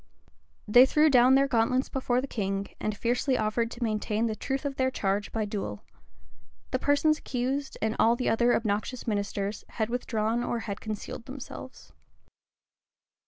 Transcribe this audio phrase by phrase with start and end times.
[0.67, 4.65] They threw down their gauntlets before the king, and fiercely offered to maintain the truth
[4.65, 5.83] of their charge by duel.
[6.71, 11.93] The persons accused, and all the other obnoxious ministers, had withdrawn or had concealed themselves.